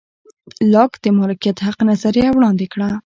لاک 0.73 0.91
د 1.03 1.05
مالکیت 1.17 1.57
حق 1.65 1.79
نظریه 1.89 2.29
وړاندې 2.33 2.65
کړه. 2.73 2.89